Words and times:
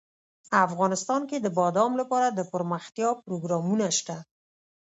افغانستان 0.67 1.21
کې 1.29 1.37
د 1.41 1.47
بادام 1.59 1.91
لپاره 2.01 2.27
دپرمختیا 2.39 3.09
پروګرامونه 3.25 3.85
شته. 3.97 4.17